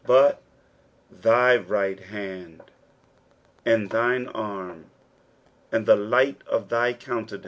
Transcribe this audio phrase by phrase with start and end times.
[0.05, 0.37] '■'But
[1.21, 2.63] tky right hand,
[3.63, 4.85] and thine arm,
[5.71, 7.39] and the light of thy »«n(</ian«."